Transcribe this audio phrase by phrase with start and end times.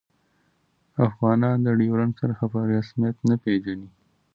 [1.07, 3.89] افغانان د ډیورنډ کرښه په رسمیت نه پيژني